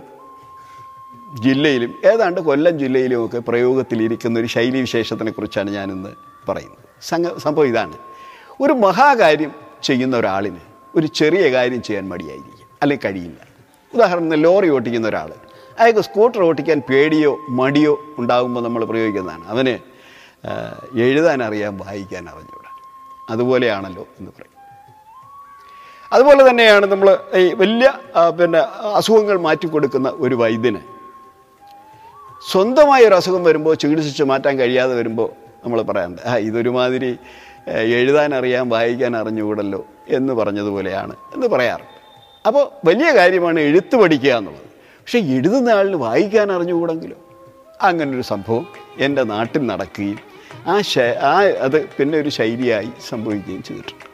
ജില്ലയിലും 1.39 1.95
ഏതാണ്ട് 2.05 2.41
കൊല്ലം 2.41 2.79
ജില്ലയിലുമൊക്കെ 2.79 3.39
പ്രയോഗത്തിലിരിക്കുന്ന 3.39 4.39
ഒരു 4.39 4.47
ശൈലി 4.47 4.79
വിശേഷത്തിനെ 4.81 5.31
കുറിച്ചാണ് 5.31 5.69
ഞാനിന്ന് 5.69 6.09
പറയുന്നത്. 6.49 6.77
സംഘ 7.01 7.37
സംഭവം 7.37 7.67
ഇതാണ്. 7.67 7.97
ഒരു 8.61 8.73
മഹാകാര്യം 8.73 9.51
ചെയ്യുന്ന 9.83 10.17
ഒരാളിന് 10.17 10.59
ഒരു 10.95 11.07
ചെറിയ 11.07 11.51
കാര്യം 11.51 11.81
ചെയ്യാൻ 11.83 12.09
മടിയായിരിക്കും 12.09 12.67
അല്ലെങ്കിൽ 12.81 13.07
കഴിയില്ല. 13.07 13.47
ഉദാഹരണത്തിന് 13.93 14.43
ലോറി 14.43 14.69
ഓട്ടിക്കുന്ന 14.69 15.07
ഒരാൾ 15.07 15.33
അയാൾക്ക് 15.79 15.99
സ്കൂട്ടർ 15.99 16.41
ഓട്ടിക്കാൻ 16.41 16.81
പേടിയോ 16.89 17.37
മടിയോ 17.49 17.99
ഉണ്ടാകുമ്പോൾ 18.17 18.63
നമ്മൾ 18.63 18.85
പ്രയോഗിക്കുന്നതാണ്. 18.85 19.47
അവന് 19.47 19.75
എഴുതാൻ 20.99 21.43
അറിയാൻ 21.43 21.77
വായിക്കാൻ 21.77 22.29
അറിഞ്ഞൂടാ. 22.29 22.71
അതുപോലെയാണല്ലോ 23.29 24.07
എന്ന് 24.19 24.31
പറയും. 24.31 24.52
അതുപോലെ 26.13 26.41
തന്നെയാണ് 26.49 26.85
നമ്മൾ 26.93 27.07
ഈ 27.41 27.43
വലിയ 27.61 27.87
പിന്നെ 28.39 28.59
അസുഖങ്ങൾ 28.99 29.37
മാറ്റിക്കൊടുക്കുന്ന 29.45 30.09
ഒരു 30.25 30.35
വൈദ്യന്. 30.41 30.81
സ്വന്തമായ 32.51 33.01
ഒരു 33.09 33.15
അസുഖം 33.19 33.43
വരുമ്പോൾ 33.47 33.73
ചികിത്സിച്ച് 33.81 34.23
മാറ്റാൻ 34.31 34.53
കഴിയാതെ 34.59 34.93
വരുമ്പോൾ 34.99 35.29
നമ്മൾ 35.63 35.79
പറയാറുണ്ട് 35.89 36.21
ആ 36.29 36.33
ഇതൊരുമാതിരി 36.47 37.11
അറിയാൻ 38.39 38.65
വായിക്കാൻ 38.75 39.13
അറിഞ്ഞുകൂടല്ലോ 39.21 39.81
എന്ന് 40.17 40.33
പറഞ്ഞതുപോലെയാണ് 40.39 41.15
എന്ന് 41.35 41.47
പറയാറുണ്ട്. 41.53 41.97
അപ്പോൾ 42.45 42.63
വലിയ 42.87 43.09
കാര്യമാണ് 43.19 43.59
എഴുത്ത് 43.67 43.95
പഠിക്കുക 44.01 44.33
എന്നുള്ളത്. 44.39 44.69
പക്ഷേ 45.01 45.19
എഴുതുന്ന 45.35 45.69
ആളിന് 45.77 45.99
വായിക്കാൻ 46.07 46.47
അറിഞ്ഞുകൂടെങ്കിലോ 46.55 47.19
അങ്ങനൊരു 47.89 48.25
സംഭവം 48.33 48.65
എന്റെ 49.05 49.23
നാട്ടിൽ 49.33 49.63
നടക്കുകയും 49.71 50.19
ആ 50.71 50.75
ശ 50.91 51.05
ആ 51.31 51.35
അത് 51.65 51.77
പിന്നെ 51.97 52.15
ഒരു 52.23 52.31
ശൈലിയായി 52.39 52.91
സംഭവിക്കുകയും 53.09 53.63
ചെയ്തിട്ടുണ്ട്. 53.69 54.05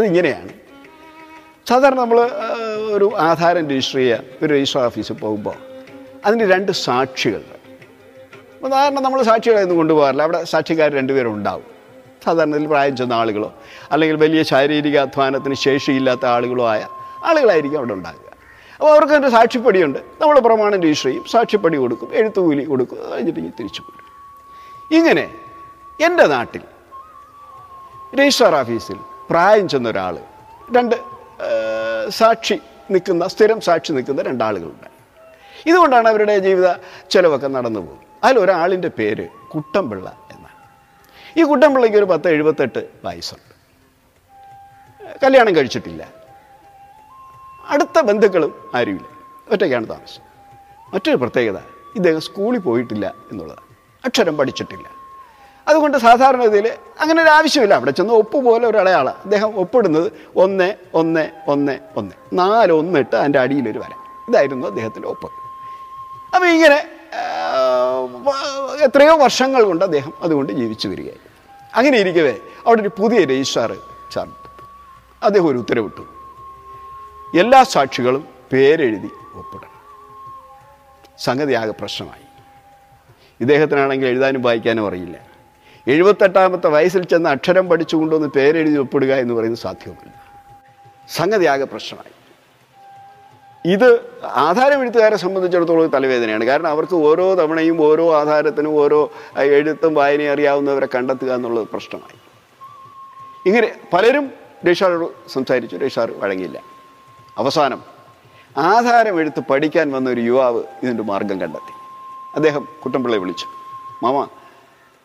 അതിങ്ങനെയാണ്. 0.00 0.52
സാധാരണ 1.68 1.98
നമ്മൾ 2.00 2.18
ഒരു 2.96 3.06
ആധാരം 3.28 3.64
രജിസ്റ്റർ 3.70 3.98
ചെയ്യുക 3.98 4.44
ഒരു 4.44 4.50
രജിസ്റ്റർ 4.54 4.80
ഓഫീസിൽ 4.86 5.16
പോകുമ്പോൾ 5.24 5.56
അതിന് 6.26 6.44
രണ്ട് 6.52 6.72
സാക്ഷികൾ. 6.86 7.42
സാധാരണ 8.62 9.00
നമ്മൾ 9.06 9.20
സാക്ഷികളൊന്നും 9.28 9.76
കൊണ്ടുപോകാറില്ല. 9.80 10.22
അവിടെ 10.26 10.40
സാക്ഷിക്കാർ 10.44 10.88
രണ്ടുപേരും 11.00 11.34
ഉണ്ടാവും. 11.34 11.66
സാധാരണയിൽ 12.24 12.66
പ്രായം 12.72 12.94
ചെന്ന 12.96 13.14
ആളുകളോ 13.20 13.50
അല്ലെങ്കിൽ 13.92 14.16
വലിയ 14.22 14.40
ശാരീരിക 14.52 14.96
അധ്വാനത്തിന് 14.98 15.56
ശേഷിയില്ലാത്ത 15.66 16.24
ആളുകളോ 16.26 16.64
ആയ 16.72 16.82
ആളുകളായിരിക്കും 17.28 17.78
അവിടെ 17.78 17.94
ഉണ്ടാകുക 17.98 18.26
അപ്പോൾ 18.76 18.90
അവർക്ക് 18.92 19.14
ഒരു 19.20 19.30
സാക്ഷിപ്പടിയുണ്ട്. 19.36 19.98
നമ്മൾ 20.20 20.36
പ്രമാണം 20.38 20.78
രജിസ്റ്റർ 20.82 21.08
ചെയ്യും 21.10 21.24
സാക്ഷിപ്പടി 21.32 21.76
കൊടുക്കും 21.76 22.10
എഴുത്തുകൂലി 22.14 22.64
കൊടുക്കും 22.64 22.98
കഴിഞ്ഞിട്ട് 23.12 23.40
ഇനി 23.40 23.52
തിരിച്ചു 23.60 23.82
പോരും 23.82 24.06
ഇങ്ങനെ 24.98 25.24
എന്റെ 26.00 26.26
നാട്ടിൽ 26.34 26.62
രജിസ്ട്രാർ 28.20 28.54
ഓഫീസിൽ 28.54 28.98
പ്രായം 29.30 29.68
ചെന്ന 29.68 29.88
ഒരാൾ 29.88 30.18
രണ്ട് 30.76 30.96
സാക്ഷി 32.08 32.60
നിൽക്കുന്ന 32.90 33.26
സ്ഥിരം 33.26 33.60
സാക്ഷി 33.60 33.92
നിൽക്കുന്ന 33.92 34.22
രണ്ടാളുകളുണ്ട്. 34.22 34.90
ഇതുകൊണ്ടാണ് 35.66 36.08
അവരുടെ 36.08 36.38
ജീവിത 36.38 36.74
ചെലവൊക്കെ 37.10 37.46
നടന്നു 37.46 37.80
പോകുന്നത്. 37.80 38.06
അതിലൊരാളിന്റെ 38.24 38.88
പേര് 38.88 39.28
കുട്ടമ്പിള്ള 39.54 40.16
എന്നാണ്. 40.30 40.56
ഈ 41.40 41.42
കുട്ടമ്പിള്ളയ്ക്ക് 41.42 41.98
ഒരു 41.98 42.04
പത്ത് 42.04 42.28
എഴുപത്തെട്ട് 42.28 42.88
വയസ്സുണ്ട്. 43.04 43.50
കല്യാണം 45.24 45.56
കഴിച്ചിട്ടില്ല. 45.56 46.08
അടുത്ത 47.68 48.00
ബന്ധുക്കളും 48.00 48.70
ആരുമില്ല. 48.74 49.06
ഒറ്റയ്ക്കാണ് 49.50 49.88
താമസം. 49.88 50.22
മറ്റൊരു 50.94 51.16
പ്രത്യേകത 51.16 51.58
ഇദ്ദേഹം 51.96 52.20
സ്കൂളിൽ 52.20 52.60
പോയിട്ടില്ല 52.60 53.14
എന്നുള്ളതാണ്. 53.32 53.76
അക്ഷരം 54.04 54.36
പഠിച്ചിട്ടില്ല. 54.36 54.99
അതുകൊണ്ട് 55.70 55.98
സാധാരണഗതിയിൽ 55.98 56.72
അങ്ങനെ 57.00 57.22
ഒരു 57.22 57.30
ആവശ്യമില്ല. 57.30 57.74
അവിടെ 57.74 57.90
ചെന്ന് 57.90 58.14
ഒപ്പ് 58.14 58.38
പോലെ 58.44 58.66
ഒരടയാളാണ് 58.66 59.16
അദ്ദേഹം 59.24 59.56
ഒപ്പിടുന്നത് 59.56 60.12
ഒന്ന് 60.36 60.74
ഒന്ന് 60.94 61.30
ഒന്ന് 61.48 61.78
ഒന്ന്. 61.96 62.12
നാല് 62.32 62.72
ഒന്നിട്ട് 62.72 63.16
അതിന്റെ 63.16 63.38
അടിയിലൊരു 63.38 63.78
വര. 63.78 63.92
ഇതായിരുന്നു 64.28 64.66
അദ്ദേഹത്തിന്റെ 64.66 65.08
ഒപ്പ്. 65.08 65.30
അപ്പോൾ 66.34 66.46
ഇങ്ങനെ 66.46 66.88
എത്രയോ 68.84 69.16
വർഷങ്ങൾ 69.16 69.62
കൊണ്ട് 69.62 69.84
അദ്ദേഹം 69.84 70.12
അതുകൊണ്ട് 70.22 70.52
ജീവിച്ചു 70.52 70.88
വരികയായി. 70.88 71.18
അങ്ങനെ 71.74 71.98
ഇരിക്കവേ 71.98 72.34
അവിടെ 72.66 72.80
ഒരു 72.80 72.90
പുതിയ 72.98 73.24
രജിസ്ട്രാർ 73.24 73.76
ചാർട്ട് 74.14 74.34
അദ്ദേഹം 75.24 75.46
ഒരു 75.46 75.58
ഉത്തരവിട്ടു. 75.58 76.02
എല്ലാ 77.38 77.62
സാക്ഷികളും 77.62 78.24
പേരെഴുതി 78.52 79.10
ഒപ്പിടണം. 79.34 79.74
സംഗതി 81.18 81.52
ആകെ 81.52 81.72
പ്രശ്നമായി. 81.72 82.26
ഇദ്ദേഹത്തിനാണെങ്കിൽ 83.40 84.06
എഴുതാനും 84.06 84.42
വായിക്കാനും 84.42 84.86
അറിയില്ല. 84.86 85.29
എഴുപത്തെട്ടാമത്തെ 85.88 86.68
വയസ്സിൽ 86.68 87.04
ചെന്ന് 87.04 87.30
അക്ഷരം 87.30 87.68
പഠിച്ചുകൊണ്ടൊന്ന് 87.68 88.28
പേരെഴുതി 88.28 88.76
ഒപ്പിടുക 88.76 89.14
എന്ന് 89.14 89.34
പറയുന്നത് 89.34 89.60
സാധ്യമല്ല. 89.60 90.22
സംഗതി 91.08 91.46
ആകെ 91.46 91.64
പ്രശ്നമായി. 91.64 92.20
ഇത് 93.72 94.00
ആധാരം 94.24 94.80
എഴുത്തുകാരെ 94.80 95.16
സംബന്ധിച്ചിടത്തോളം 95.16 95.86
തലവേദനയാണ്. 95.86 96.44
കാരണം 96.44 96.66
അവർക്ക് 96.66 96.94
ഓരോ 96.94 97.34
തവണയും 97.34 97.82
ഓരോ 97.82 98.20
ആധാരത്തിനും 98.20 98.74
ഓരോ 98.74 99.12
എഴുത്തും 99.38 99.94
വായനയും 99.94 100.32
അറിയാവുന്നവരെ 100.32 100.88
കണ്ടെത്തുക 100.94 101.32
എന്നുള്ളത് 101.32 101.68
പ്രശ്നമായി. 101.68 102.18
ഇങ്ങനെ 103.48 103.74
പലരും 103.92 104.30
രക്ഷാറോട് 104.70 105.28
സംസാരിച്ചു. 105.32 105.76
രക്ഷാർ 105.76 106.12
വഴങ്ങിയില്ല. 106.16 106.62
അവസാനം 107.38 107.82
ആധാരം 108.58 109.20
എഴുത്ത് 109.20 109.42
പഠിക്കാൻ 109.50 109.92
വന്ന 109.92 110.10
ഒരു 110.10 110.20
യുവാവ് 110.20 110.62
ഇതിന്റെ 110.82 111.02
മാർഗം 111.02 111.40
കണ്ടെത്തി. 111.40 111.72
അദ്ദേഹം 112.34 112.68
കുട്ടമ്പിള്ളയെ 112.84 113.20
വിളിച്ചു. 113.20 113.46
മാമ 114.04 114.28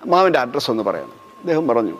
മാമന്റെ 0.05 0.39
അഡ്രസ്സ് 0.39 0.71
ഒന്ന് 0.71 0.83
പറയണം 0.83 1.13
അദ്ദേഹം 1.39 1.67
പറഞ്ഞു 1.67 1.97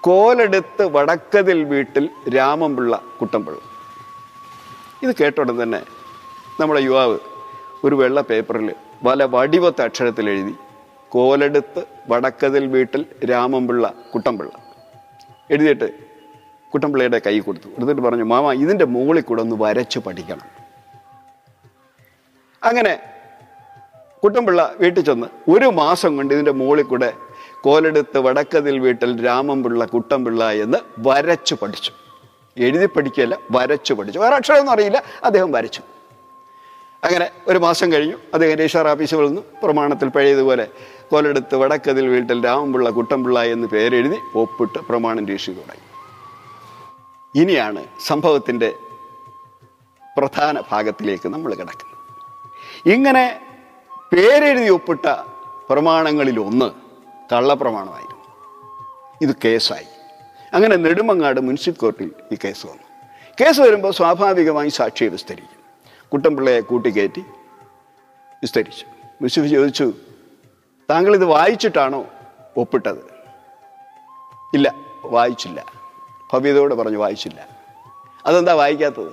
കോലെടുത്ത് 0.00 0.84
വടക്കതിൽ 0.96 1.64
വീട്ടിൽ 1.64 2.10
രാമൻപിള്ള 2.36 3.02
കുട്ടമ്പിള്ള. 3.20 3.58
ഇത് 5.02 5.16
കേട്ട 5.20 5.40
ഉടൻ 5.40 5.62
തന്നെ 5.62 5.80
നമ്മുടെ 6.60 6.80
യുവാവ് 6.80 7.18
ഒരു 7.84 7.94
വെള്ള 7.94 8.20
പേപ്പറിൽ 8.20 8.74
വല 9.04 9.24
വടിവത്ത 9.24 9.82
അക്ഷരത്തിൽ 9.82 10.30
എഴുതി 10.30 10.54
കോലെടുത്ത് 11.08 11.84
വടക്കതിൽ 12.08 12.66
വീട്ടിൽ 12.66 13.06
രാമൻപിള്ള 13.30 13.94
കുട്ടമ്പിള്ള. 14.14 14.52
എഴുതിയിട്ട് 15.50 15.88
കുട്ടമ്പിള്ളയുടെ 16.72 17.20
കൈ 17.26 17.38
കൊടുത്തു. 17.38 17.68
എടുത്തിട്ട് 17.68 18.02
പറഞ്ഞു 18.02 18.24
മാമ 18.24 18.52
ഇതിന്റെ 18.52 18.84
മുകളിൽ 18.84 19.22
കൂടെ 19.22 19.42
ഒന്ന് 19.42 19.56
വരച്ച് 19.60 19.98
പഠിക്കണം. 19.98 20.46
അങ്ങനെ 22.62 22.98
കുട്ടമ്പിള്ള 24.24 24.74
വീട്ടിൽ 24.80 25.02
ചെന്ന് 25.04 25.26
ഒരു 25.50 25.66
മാസം 25.66 26.16
കൊണ്ട് 26.16 26.34
ഇതിന്റെ 26.34 26.52
മുകളിൽ 26.52 26.82
കൂടെ 26.82 27.12
കോലെടുത്ത് 27.64 28.18
വടക്കതിൽ 28.18 28.78
വീട്ടിൽ 28.78 29.26
രാമൻപിള്ള 29.26 29.84
കുട്ടമ്പിള്ള 29.84 30.52
എന്ന് 30.52 30.78
വരച്ചു 30.98 31.56
പഠിച്ചു. 31.62 31.92
എഴുതി 32.56 32.86
പഠിക്കുകയല്ല 32.86 33.38
വരച്ചു 33.50 33.94
പഠിച്ചു. 33.94 34.18
വേറെ 34.18 34.36
അക്ഷരമൊന്നും 34.36 34.72
അറിയില്ല 34.72 35.02
അദ്ദേഹം 35.24 35.52
വരച്ചു. 35.52 35.82
അങ്ങനെ 37.04 37.30
ഒരു 37.48 37.58
മാസം 37.58 37.92
കഴിഞ്ഞു 37.92 38.16
അദ്ദേഹം 38.34 38.58
രേഷാർ 38.58 38.88
ഓഫീസിൽ 38.88 39.16
വന്നു. 39.16 39.40
പ്രമാണത്തിൽ 39.62 40.08
പഴയതുപോലെ 40.08 40.68
കോലെടുത്ത് 41.10 41.56
വടക്കതിൽ 41.56 42.06
വീട്ടിൽ 42.06 42.44
രാമൻപിള്ള 42.44 42.90
കുട്ടമ്പിള്ള 42.90 43.42
എന്ന് 43.42 43.68
പേരെഴുതി 43.68 44.16
ഒപ്പിട്ട് 44.34 44.78
പ്രമാണം 44.78 45.26
രക്ഷിച്ചു 45.28 45.60
തുടങ്ങി 45.60 45.84
ഇനിയാണ് 47.42 47.84
സംഭവത്തിന്റെ 48.06 48.74
പ്രധാന 50.18 50.60
ഭാഗത്തിലേക്ക് 50.72 51.28
നമ്മൾ 51.28 51.54
കിടക്കുന്നത്. 51.54 51.94
ഇങ്ങനെ 52.88 53.40
പേരെഴുതി 54.12 54.68
ഒപ്പിട്ട 54.68 55.06
പ്രമാണങ്ങളിൽ 55.70 56.40
ഒന്ന് 56.40 56.83
കള്ളപ്രമാണമായിരുന്നു. 57.32 58.24
ഇത് 59.22 59.36
കേസായി. 59.44 59.86
അങ്ങനെ 60.52 60.76
നെടുമങ്ങാട് 60.76 61.40
മുനിസിപ്പൽ 61.40 61.80
കോർട്ടിൽ 61.80 62.10
ഈ 62.32 62.38
കേസ് 62.44 62.66
വന്നു. 62.66 62.82
കേസ് 63.40 63.60
വരുമ്പോൾ 63.60 63.92
സ്വാഭാവികമായി 63.92 64.68
സാക്ഷിയെ 64.68 65.08
വിസ്തരിക്കും. 65.08 65.64
കുട്ടമ്പിള്ളയെ 66.12 66.60
കൂട്ടിക്കയറ്റി 66.60 67.20
വിസ്തരിച്ചു. 68.34 68.84
മുനിസിപ്പൽ 69.04 69.48
ചോദിച്ചു 69.48 69.92
താങ്കൾ 70.90 71.14
ഇത് 71.14 71.24
വായിച്ചിട്ടാണോ 71.24 72.06
ഒപ്പിട്ടത്? 72.56 73.14
ഇല്ല 74.54 74.74
വായിച്ചില്ല. 75.04 75.64
ഭവ്യതയോട് 76.32 76.74
പറഞ്ഞു 76.74 76.98
വായിച്ചില്ല. 76.98 77.48
അതെന്താ 78.26 78.52
വായിക്കാത്തത്? 78.52 79.12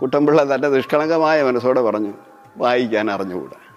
കുട്ടമ്പിള്ള 0.00 0.54
തന്റെ 0.54 0.68
നിഷ്കളങ്കമായ 0.68 1.42
മനസ്സോടെ 1.42 1.80
പറഞ്ഞു 1.80 2.14
വായിക്കാൻ 2.56 3.10
അറിഞ്ഞുകൂടാ. 3.10 3.69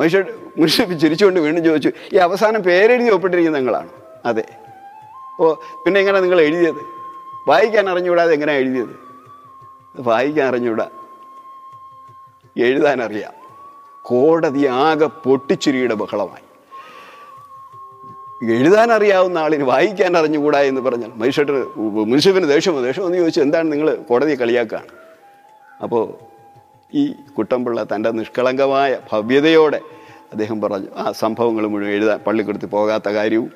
മനുഷ്യ 0.00 0.18
മനുഷ്യ 0.58 0.84
ചിരിച്ചുകൊണ്ട് 0.84 1.40
വീണ്ടും 1.40 1.64
ചോദിച്ചു 1.64 1.90
ഈ 2.12 2.16
അവസാനം 2.16 2.62
പേരെഴുതി 2.62 3.10
ഒപ്പിട്ടിരിക്കുന്ന 3.10 3.58
നിങ്ങളാണ്? 3.58 3.88
അതെ. 4.24 4.44
ഓ 5.40 5.54
പിന്നെ 5.54 6.00
എങ്ങനെ 6.00 6.20
നിങ്ങൾ 6.20 6.40
എഴുതിയത്? 6.40 6.82
വായിക്കാൻ 7.48 7.90
അറിഞ്ഞുകൂടാതെ 7.90 8.32
എങ്ങനെയാണ് 8.32 8.62
എഴുതിയത്? 8.62 8.94
വായിക്കാൻ 10.00 10.48
അറിഞ്ഞുകൂടാ. 10.48 10.88
എഴുതാൻ 12.56 13.02
അറിയാം 13.02 13.34
കോടതി 14.02 14.66
ആകെ 14.66 15.06
പൊട്ടിച്ചിരിയുടെ 15.06 15.94
ബഹളമായി. 15.94 16.44
എഴുതാൻ 18.52 18.92
അറിയാവുന്ന 18.92 19.38
ആളിന് 19.38 19.64
വായിക്കാൻ 19.64 20.16
അറിഞ്ഞുകൂടാ 20.16 20.60
എന്ന് 20.60 20.80
പറഞ്ഞാൽ 20.80 21.10
മനുഷ്യട്ട് 21.16 21.52
മുനിസിപ്പലിന് 21.78 22.50
ദേഷ്യമോ 22.50 22.80
ദേഷ്യമോ 22.80 23.06
എന്ന് 23.06 23.18
ചോദിച്ചു 23.18 23.40
എന്താണ് 23.40 23.72
നിങ്ങൾ 23.72 23.94
കോടതിയെ 23.96 24.36
കളിയാക്കുകയാണ് 24.36 24.86
അപ്പോൾ 25.82 26.29
ഈ 27.00 27.02
കുട്ടമ്പിള്ള 27.36 27.80
തന്റെ 27.92 28.10
നിഷ്കളങ്കമായ 28.18 28.90
ഭവ്യതയോടെ 29.10 29.80
അദ്ദേഹം 30.32 30.58
പറഞ്ഞു 30.62 30.90
ആ 31.02 31.04
സംഭവങ്ങൾ 31.22 31.64
മുഴുവൻ 31.72 31.92
എഴുതാൻ 31.96 32.18
പള്ളിക്കൂടത്തിൽ 32.26 32.70
പോകാത്ത 32.74 33.08
കാര്യവും 33.18 33.50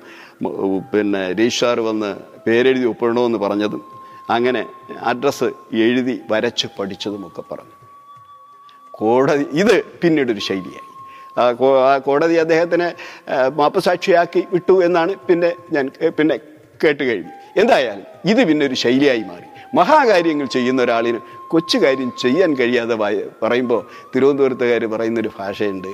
പിന്നെ 0.92 1.20
രജിസ്ട്രാർ 1.40 1.78
വന്ന് 1.88 2.10
പേരെഴുതി 2.46 2.86
ഒപ്പിടണമെന്ന് 2.92 3.38
പറഞ്ഞതും 3.44 3.82
അങ്ങനെ 4.34 4.62
അഡ്രസ്സ് 5.10 5.48
എഴുതി 5.86 6.14
വരച്ച് 6.30 6.66
പഠിച്ചതുമൊക്കെ 6.78 7.42
പറഞ്ഞു. 7.50 7.74
കോടതി 9.00 9.46
ഇത് 9.60 9.76
പിന്നീടൊരു 10.02 10.42
ശൈലിയായി. 10.48 10.88
ആ 11.38 11.94
കോടതി 12.06 12.36
അദ്ദേഹത്തിനെ 12.44 12.88
മാപ്പസാക്ഷിയാക്കി 13.60 14.42
വിട്ടു 14.52 14.74
എന്നാണ് 14.86 15.14
പിന്നെ 15.28 15.50
ഞാൻ 15.74 15.86
പിന്നെ 16.18 16.36
കേട്ട് 16.82 17.02
കഴിഞ്ഞു. 17.08 17.32
എന്തായാലും 17.62 18.06
ഇത് 18.30 18.42
പിന്നെ 18.48 18.62
ഒരു 18.68 18.76
ശൈലിയായി 18.84 19.24
മാറി. 19.30 19.48
മഹാകാര്യങ്ങൾ 19.74 20.46
ചെയ്യുന്ന 20.46 20.82
ഒരാളിന് 20.82 21.18
കൊച്ചു 21.48 21.78
കാര്യം 21.78 22.12
ചെയ്യാൻ 22.18 22.54
കഴിയാതെ 22.54 22.94
പറയുമ്പോൾ 23.42 23.86
തിരുവനന്തപുരത്തുകാർ 24.16 24.86
പറയുന്നൊരു 24.86 25.30
ഭാഷയുണ്ട്. 25.38 25.88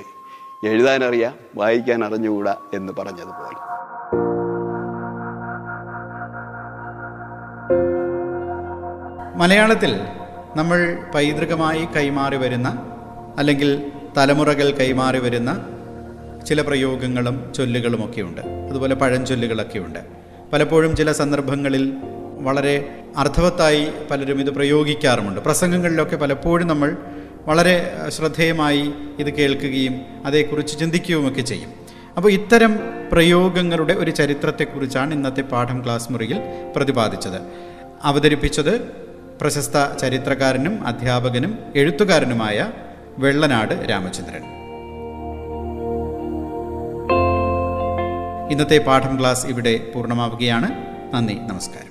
എഴുതാനറിയാം 0.63 1.33
വായിക്കാൻ 1.55 2.05
അറിഞ്ഞുകൂടാ 2.05 2.55
എന്ന് 2.73 2.93
പറഞ്ഞതുപോലെ. 2.99 3.71
മലയാളത്തിൽ 9.37 9.99
നമ്മൾ 10.55 10.97
പൈതൃകമായി 11.15 11.87
കൈമാറി 11.95 12.37
വരുന്ന 12.37 12.95
അല്ലെങ്കിൽ 13.37 13.91
തലമുറകൾ 14.17 14.71
കൈമാറി 14.71 15.19
വരുന്ന 15.19 15.65
ചില 16.47 16.61
പ്രയോഗങ്ങളും 16.61 17.53
ചൊല്ലുകളുമൊക്കെയുണ്ട്. 17.55 18.41
അതുപോലെ 18.41 18.95
പഴഞ്ചൊല്ലുകളൊക്കെയുണ്ട്. 18.95 19.99
പലപ്പോഴും 20.53 20.95
ചില 20.95 21.11
സന്ദർഭങ്ങളിൽ 21.11 21.93
വളരെ 22.43 22.89
അർത്ഥവത്തായി 23.17 23.87
പലരും 24.11 24.39
ഇത് 24.39 24.49
പ്രയോഗിക്കാറുമുണ്ട്. 24.49 25.41
പ്രസംഗങ്ങളിലൊക്കെ 25.41 26.15
പലപ്പോഴും 26.15 26.67
നമ്മൾ 26.67 26.97
വളരെ 27.47 27.91
ശ്രദ്ധേയമായി 28.09 28.93
ഇത് 29.19 29.33
കേൾക്കുകയും 29.33 30.01
അതേക്കുറിച്ച് 30.25 30.79
ചിന്തിക്കുകയുമൊക്കെ 30.79 31.41
ചെയ്യും. 31.41 31.69
അപ്പോൾ 32.17 32.31
ഇത്തരം 32.31 32.79
പ്രയോഗങ്ങളുടെ 33.11 33.93
ഒരു 33.93 34.11
ചരിത്രത്തെക്കുറിച്ചാണ് 34.11 35.13
ഇന്നത്തെ 35.13 35.41
പാഠം 35.41 35.83
ക്ലാസ് 35.83 36.11
മുറിയിൽ 36.11 36.39
പ്രതിപാദിച്ചത്. 36.75 37.41
അവതരിപ്പിച്ചത് 38.03 38.81
പ്രശസ്ത 39.41 39.97
ചരിത്രകാരനും 40.01 40.87
അധ്യാപകനും 40.87 41.57
എഴുത്തുകാരനുമായ 41.75 42.71
വെള്ളനാട് 43.17 43.87
രാമചന്ദ്രൻ. 43.89 44.43
ഇന്നത്തെ 48.51 48.77
പാഠം 48.77 49.19
ക്ലാസ് 49.19 49.47
ഇവിടെ 49.47 49.91
പൂർണമാവുകയാണ്. 49.95 50.69
നന്ദി 51.13 51.33
നമസ്കാരം. 51.33 51.90